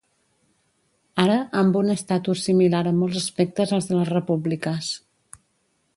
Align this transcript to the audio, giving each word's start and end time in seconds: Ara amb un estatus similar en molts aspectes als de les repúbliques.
Ara 1.23 1.35
amb 1.59 1.77
un 1.83 1.93
estatus 1.95 2.47
similar 2.49 2.81
en 2.93 2.99
molts 3.03 3.21
aspectes 3.23 3.77
als 3.79 3.91
de 3.93 3.95
les 4.01 4.13
repúbliques. 4.15 4.91